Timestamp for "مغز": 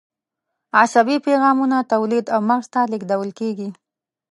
2.49-2.65